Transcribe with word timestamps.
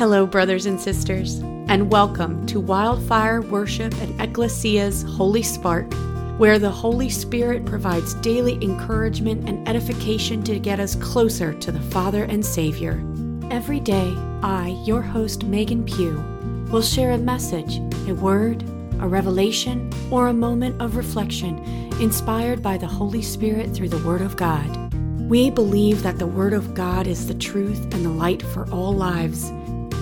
Hello, 0.00 0.24
brothers 0.24 0.64
and 0.64 0.80
sisters, 0.80 1.40
and 1.68 1.92
welcome 1.92 2.46
to 2.46 2.58
Wildfire 2.58 3.42
Worship 3.42 3.92
and 4.00 4.18
Ekklesia's 4.18 5.02
Holy 5.02 5.42
Spark, 5.42 5.92
where 6.38 6.58
the 6.58 6.70
Holy 6.70 7.10
Spirit 7.10 7.66
provides 7.66 8.14
daily 8.14 8.54
encouragement 8.62 9.46
and 9.46 9.68
edification 9.68 10.42
to 10.44 10.58
get 10.58 10.80
us 10.80 10.94
closer 10.94 11.52
to 11.52 11.70
the 11.70 11.82
Father 11.90 12.24
and 12.24 12.42
Savior. 12.42 13.04
Every 13.50 13.78
day, 13.78 14.14
I, 14.42 14.68
your 14.86 15.02
host 15.02 15.44
Meagan 15.44 15.84
Pugh, 15.84 16.24
will 16.70 16.80
share 16.80 17.10
a 17.10 17.18
message, 17.18 17.76
a 18.08 18.14
word, 18.14 18.62
a 19.00 19.06
revelation, 19.06 19.92
or 20.10 20.28
a 20.28 20.32
moment 20.32 20.80
of 20.80 20.96
reflection 20.96 21.58
inspired 22.00 22.62
by 22.62 22.78
the 22.78 22.86
Holy 22.86 23.20
Spirit 23.20 23.74
through 23.74 23.90
the 23.90 24.02
Word 24.06 24.22
of 24.22 24.38
God. 24.38 24.94
We 25.28 25.50
believe 25.50 26.02
that 26.04 26.18
the 26.18 26.26
Word 26.26 26.54
of 26.54 26.72
God 26.72 27.06
is 27.06 27.26
the 27.26 27.34
truth 27.34 27.82
and 27.92 28.02
the 28.02 28.08
light 28.08 28.40
for 28.40 28.66
all 28.70 28.94
lives. 28.94 29.52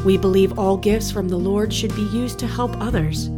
We 0.05 0.16
believe 0.16 0.59
all 0.59 0.77
gifts 0.77 1.11
from 1.11 1.29
the 1.29 1.37
Lord 1.37 1.73
should 1.75 1.95
be 1.97 2.02
used 2.02 2.39
to 2.39 2.47
help 2.47 2.70
others. 2.80 3.29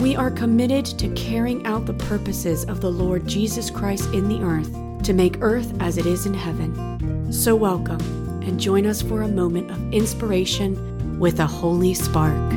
We 0.00 0.16
are 0.16 0.30
committed 0.30 0.86
to 0.86 1.08
carrying 1.10 1.66
out 1.66 1.84
the 1.84 1.92
purposes 1.92 2.64
of 2.64 2.80
the 2.80 2.90
Lord 2.90 3.26
Jesus 3.26 3.68
Christ 3.68 4.12
in 4.14 4.28
the 4.28 4.40
earth 4.42 4.72
to 5.04 5.12
make 5.12 5.36
earth 5.42 5.70
as 5.80 5.98
it 5.98 6.06
is 6.06 6.24
in 6.24 6.32
heaven. 6.32 7.30
So, 7.30 7.54
welcome 7.54 8.00
and 8.42 8.58
join 8.58 8.86
us 8.86 9.02
for 9.02 9.22
a 9.22 9.28
moment 9.28 9.70
of 9.70 9.92
inspiration 9.92 11.18
with 11.18 11.40
a 11.40 11.46
holy 11.46 11.92
spark. 11.92 12.52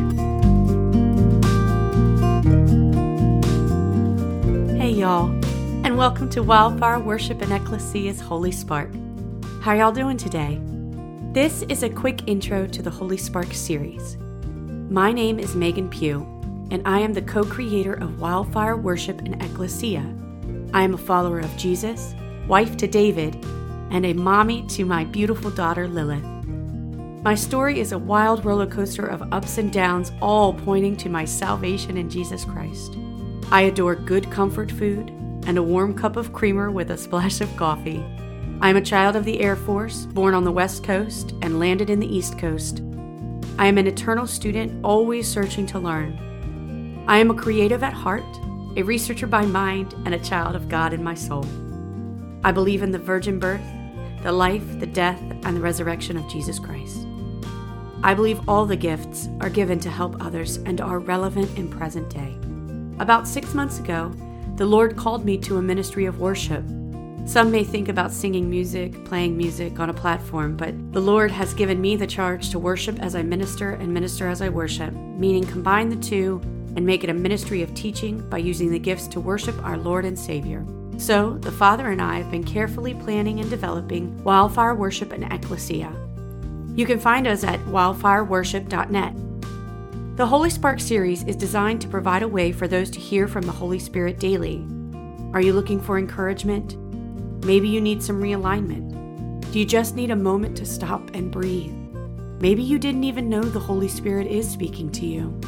Hey, 4.78 4.92
y'all, 4.92 5.30
and 5.86 5.98
welcome 5.98 6.30
to 6.30 6.42
Wildfire 6.42 7.00
Worship 7.00 7.42
and 7.42 7.52
Ekklesia's 7.52 8.22
Holy 8.22 8.52
Spark. 8.52 8.90
How 9.62 9.74
y'all 9.74 9.92
doing 9.92 10.16
today? 10.16 10.60
This 11.34 11.62
is 11.70 11.82
a 11.82 11.90
quick 11.90 12.28
intro 12.28 12.68
to 12.68 12.82
the 12.82 12.90
Holy 12.90 13.16
Spark 13.16 13.54
series. 13.54 14.18
My 14.90 15.14
name 15.14 15.40
is 15.40 15.56
Meagan 15.56 15.90
Pugh, 15.90 16.28
and 16.72 16.86
I 16.86 17.00
am 17.00 17.14
the 17.14 17.22
co 17.22 17.46
creator 17.46 17.94
of 17.94 18.20
Wildfire 18.20 18.76
Worship 18.76 19.20
and 19.20 19.40
Ekklesia. 19.40 20.04
I 20.74 20.84
am 20.84 20.94
a 20.94 20.98
follower 20.98 21.40
of 21.40 21.56
Jesus, 21.56 22.14
wife 22.50 22.76
to 22.76 22.86
David, 22.86 23.36
and 23.92 24.06
a 24.06 24.12
mommy 24.12 24.68
to 24.72 24.84
my 24.84 25.06
beautiful 25.06 25.52
daughter 25.52 25.88
Lilith. 25.88 26.22
My 27.24 27.36
story 27.36 27.80
is 27.80 27.94
a 27.94 27.98
wild 27.98 28.44
roller 28.44 28.68
coaster 28.68 29.06
of 29.06 29.32
ups 29.32 29.58
and 29.58 29.72
downs, 29.72 30.12
all 30.22 30.52
pointing 30.52 30.98
to 30.98 31.08
my 31.08 31.24
salvation 31.24 31.96
in 31.96 32.10
Jesus 32.10 32.44
Christ. 32.44 32.98
I 33.50 33.62
adore 33.62 33.96
good 33.96 34.30
comfort 34.32 34.70
food 34.70 35.12
and 35.48 35.58
a 35.58 35.64
warm 35.64 35.98
cup 35.98 36.18
of 36.18 36.34
creamer 36.34 36.70
with 36.70 36.92
a 36.92 36.98
splash 36.98 37.40
of 37.40 37.56
coffee. 37.56 38.04
I 38.62 38.70
am 38.70 38.78
a 38.78 38.82
child 38.82 39.16
of 39.16 39.26
the 39.26 39.42
Air 39.42 39.56
Force, 39.56 40.06
born 40.06 40.36
on 40.36 40.44
the 40.44 40.52
West 40.52 40.84
Coast 40.84 41.34
and 41.42 41.58
landed 41.58 41.90
in 41.90 42.00
the 42.00 42.16
East 42.16 42.38
Coast. 42.38 42.84
I 43.58 43.66
am 43.66 43.80
an 43.80 43.88
eternal 43.88 44.28
student, 44.28 44.86
always 44.86 45.28
searching 45.28 45.66
to 45.66 45.80
learn. 45.80 47.04
I 47.08 47.18
am 47.18 47.32
a 47.32 47.36
creative 47.36 47.82
at 47.82 47.92
heart, 47.92 48.24
a 48.78 48.84
researcher 48.84 49.26
by 49.26 49.48
mind, 49.48 49.96
and 50.06 50.14
a 50.14 50.20
child 50.20 50.56
of 50.56 50.70
God 50.70 50.94
in 50.94 51.04
my 51.04 51.16
soul. 51.16 51.44
I 52.44 52.52
believe 52.52 52.84
in 52.84 52.92
the 52.92 53.00
virgin 53.00 53.40
birth, 53.40 53.66
the 54.22 54.32
life, 54.32 54.80
the 54.80 54.86
death, 54.86 55.20
and 55.44 55.58
the 55.58 55.62
resurrection 55.62 56.16
of 56.16 56.30
Jesus 56.30 56.60
Christ. 56.60 57.08
I 58.04 58.14
believe 58.14 58.48
all 58.48 58.68
the 58.68 58.76
gifts 58.76 59.28
are 59.40 59.50
given 59.50 59.80
to 59.80 59.90
help 59.90 60.24
others 60.24 60.58
and 60.58 60.82
are 60.82 61.00
relevant 61.00 61.58
in 61.58 61.68
present 61.68 62.12
day. 62.12 62.38
About 63.00 63.28
six 63.28 63.56
months 63.56 63.80
ago, 63.80 64.14
the 64.58 64.68
Lord 64.68 64.96
called 64.98 65.26
me 65.26 65.40
to 65.40 65.58
a 65.58 65.64
ministry 65.64 66.06
of 66.06 66.20
worship 66.20 66.64
some 67.26 67.52
may 67.52 67.64
think 67.64 67.88
about 67.88 68.12
singing 68.12 68.50
music, 68.50 69.06
playing 69.06 69.38
music 69.38 69.80
on 69.80 69.90
a 69.90 69.94
platform, 69.94 70.58
but 70.58 70.74
the 70.92 71.00
Lord 71.00 71.32
has 71.32 71.54
given 71.54 71.80
me 71.80 71.96
the 71.96 72.08
charge 72.08 72.50
to 72.50 72.60
worship 72.60 73.00
as 73.00 73.16
I 73.16 73.22
minister 73.22 73.72
and 73.72 73.94
minister 73.94 74.28
as 74.28 74.42
I 74.42 74.50
worship, 74.50 74.94
meaning 74.94 75.46
combine 75.46 75.90
the 75.90 75.96
two 75.96 76.42
and 76.76 76.86
make 76.86 77.04
it 77.04 77.10
a 77.10 77.14
ministry 77.14 77.62
of 77.62 77.74
teaching 77.74 78.28
by 78.30 78.40
using 78.40 78.72
the 78.72 78.80
gifts 78.80 79.08
to 79.08 79.20
worship 79.20 79.62
our 79.64 79.78
Lord 79.78 80.04
and 80.04 80.18
Savior. 80.18 80.66
So, 80.98 81.38
the 81.40 81.52
Father 81.52 81.88
and 81.88 82.02
I 82.02 82.18
have 82.18 82.32
been 82.32 82.44
carefully 82.44 82.94
planning 82.94 83.40
and 83.40 83.50
developing 83.50 84.24
Wildfire 84.24 84.76
Worship 84.76 85.12
and 85.12 85.24
Ekklesia. 85.24 85.92
You 86.78 86.86
can 86.86 87.00
find 87.00 87.28
us 87.28 87.44
at 87.44 87.60
wildfireworship.net. 87.62 89.16
The 90.18 90.28
Holy 90.28 90.50
Spark 90.50 90.80
series 90.80 91.24
is 91.24 91.36
designed 91.36 91.82
to 91.82 91.88
provide 91.88 92.24
a 92.24 92.28
way 92.28 92.52
for 92.52 92.68
those 92.68 92.90
to 92.92 93.00
hear 93.00 93.28
from 93.28 93.44
the 93.44 93.52
Holy 93.52 93.80
Spirit 93.80 94.20
daily. 94.20 94.66
Are 95.34 95.42
you 95.42 95.54
looking 95.54 95.80
for 95.80 95.98
encouragement? 95.98 96.78
Maybe 97.44 97.68
you 97.68 97.82
need 97.82 98.04
some 98.04 98.22
realignment. 98.22 99.52
Do 99.52 99.60
you 99.60 99.66
just 99.66 99.96
need 99.96 100.12
a 100.12 100.16
moment 100.16 100.56
to 100.58 100.66
stop 100.66 101.16
and 101.16 101.32
breathe? 101.32 101.74
Maybe 102.40 102.64
you 102.64 102.80
didn't 102.80 103.04
even 103.04 103.30
know 103.30 103.42
the 103.42 103.60
Holy 103.60 103.88
Spirit 103.88 104.28
is 104.28 104.50
speaking 104.50 104.92
to 104.94 105.06
you, 105.06 105.40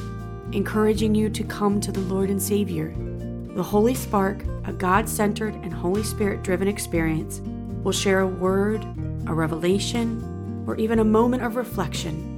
encouraging 0.51 1.15
you 1.15 1.29
to 1.29 1.43
come 1.43 1.79
to 1.81 1.91
the 1.91 2.01
Lord 2.01 2.29
and 2.29 2.41
Savior. 2.41 2.93
The 3.55 3.63
Holy 3.63 3.93
Spark, 3.93 4.43
a 4.65 4.73
God 4.73 5.07
centered 5.07 5.53
and 5.55 5.71
Holy 5.71 6.03
Spirit 6.03 6.43
driven 6.43 6.67
experience, 6.67 7.41
will 7.83 7.91
share 7.91 8.21
a 8.21 8.27
word, 8.27 8.83
a 9.27 9.33
revelation, 9.33 10.63
or 10.67 10.75
even 10.77 10.99
a 10.99 11.03
moment 11.05 11.43
of 11.43 11.55
reflection. 11.55 12.31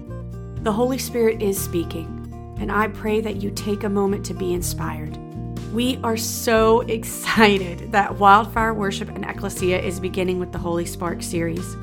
The 0.63 0.71
Holy 0.73 0.97
Spirit 0.97 1.41
is 1.41 1.61
speaking, 1.61 2.55
and 2.59 2.71
I 2.71 2.89
pray 2.89 3.21
that 3.21 3.41
you 3.41 3.51
take 3.51 3.83
a 3.83 3.89
moment 3.89 4.25
to 4.25 4.33
be 4.33 4.53
inspired. 4.53 5.17
We 5.73 5.99
are 6.03 6.17
so 6.17 6.81
excited 6.87 7.91
that 7.91 8.17
Wildfire 8.17 8.73
Worship 8.73 9.09
and 9.09 9.25
Ekklesia 9.25 9.81
is 9.81 9.99
beginning 9.99 10.39
with 10.39 10.51
the 10.51 10.57
Holy 10.57 10.85
Spark 10.85 11.21
series. 11.21 11.75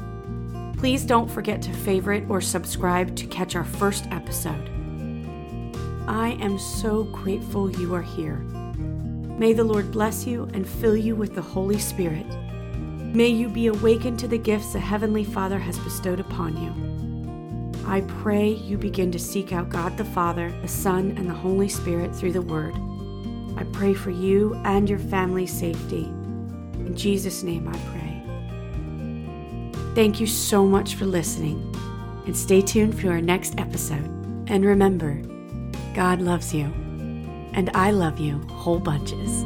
Please 0.76 1.04
don't 1.04 1.30
forget 1.30 1.62
to 1.62 1.72
favorite 1.72 2.24
or 2.28 2.40
subscribe 2.40 3.14
to 3.16 3.26
catch 3.26 3.54
our 3.54 3.64
first 3.64 4.06
episode. 4.10 4.68
I 6.08 6.36
am 6.40 6.58
so 6.58 7.04
grateful 7.04 7.70
you 7.70 7.94
are 7.94 8.02
here. 8.02 8.36
May 9.38 9.52
the 9.52 9.64
Lord 9.64 9.92
bless 9.92 10.26
you 10.26 10.50
and 10.52 10.68
fill 10.68 10.96
you 10.96 11.14
with 11.14 11.34
the 11.34 11.42
Holy 11.42 11.78
Spirit. 11.78 12.26
May 13.14 13.28
you 13.28 13.48
be 13.48 13.68
awakened 13.68 14.18
to 14.20 14.28
the 14.28 14.38
gifts 14.38 14.72
the 14.72 14.80
Heavenly 14.80 15.24
Father 15.24 15.58
has 15.58 15.78
bestowed 15.78 16.20
upon 16.20 16.56
you. 16.56 17.82
I 17.86 18.00
pray 18.02 18.48
you 18.48 18.78
begin 18.78 19.12
to 19.12 19.18
seek 19.18 19.52
out 19.52 19.68
God 19.68 19.96
the 19.96 20.04
Father, 20.04 20.52
the 20.62 20.68
Son, 20.68 21.14
and 21.16 21.28
the 21.28 21.34
Holy 21.34 21.68
Spirit 21.68 22.14
through 22.14 22.32
the 22.32 22.42
Word. 22.42 22.74
I 23.56 23.64
pray 23.72 23.94
for 23.94 24.10
you 24.10 24.54
and 24.64 24.88
your 24.88 24.98
family's 24.98 25.52
safety. 25.52 26.04
In 26.04 26.94
Jesus' 26.96 27.42
name 27.42 27.68
I 27.68 27.78
pray. 27.92 28.22
Thank 29.94 30.20
you 30.20 30.26
so 30.26 30.64
much 30.64 30.94
for 30.94 31.04
listening, 31.04 31.74
and 32.26 32.36
stay 32.36 32.62
tuned 32.62 32.98
for 32.98 33.10
our 33.10 33.20
next 33.20 33.58
episode. 33.58 34.08
And 34.48 34.64
remember, 34.64 35.20
God 35.94 36.20
loves 36.20 36.54
you, 36.54 36.64
and 37.52 37.70
I 37.74 37.90
love 37.90 38.18
you 38.18 38.38
whole 38.48 38.78
bunches. 38.78 39.44